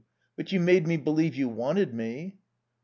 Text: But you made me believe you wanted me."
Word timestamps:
But 0.35 0.51
you 0.51 0.59
made 0.59 0.87
me 0.87 0.97
believe 0.97 1.35
you 1.35 1.47
wanted 1.47 1.93
me." 1.93 2.39